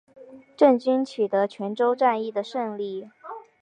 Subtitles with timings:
[0.57, 3.07] 郑军取得泉州战役的胜利。